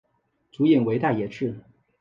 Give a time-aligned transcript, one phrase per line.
[0.51, 1.55] 主演为大野智。